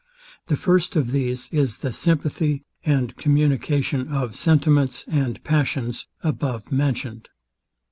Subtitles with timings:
[0.47, 7.29] The first of these is the sympathy, and communication of sentiments and passions above mentioned.